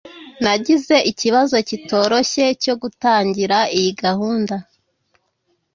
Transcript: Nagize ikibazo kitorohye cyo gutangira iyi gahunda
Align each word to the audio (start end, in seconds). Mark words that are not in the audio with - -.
Nagize 0.43 0.95
ikibazo 1.11 1.55
kitorohye 1.67 2.45
cyo 2.63 2.73
gutangira 2.81 3.57
iyi 3.77 3.91
gahunda 4.03 4.55